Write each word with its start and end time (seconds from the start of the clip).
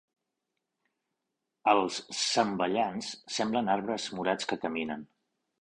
Els 1.75 2.01
Zamballans 2.21 3.13
semblen 3.37 3.73
arbres 3.77 4.11
morats 4.19 4.51
que 4.53 4.63
caminen. 4.65 5.09